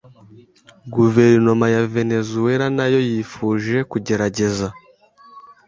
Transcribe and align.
Guverinoma 0.95 1.65
ya 1.75 1.83
Venezuela 1.93 2.65
nayo 2.77 2.99
yifuje 3.09 3.77
kugerageza 3.91 4.67